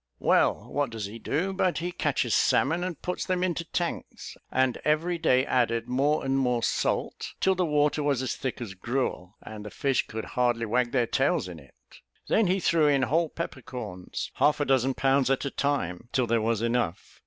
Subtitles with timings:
[0.17, 4.81] Well what does he do, but he catches salmon and puts them into tanks, and
[4.83, 9.35] every day added more and more salt, till the water was as thick as gruel,
[9.43, 11.75] and the fish could hardly wag their tails in it.
[12.27, 16.25] Then he threw in whole pepper corns, half a dozen pounds at a time, till
[16.25, 17.19] there was enough.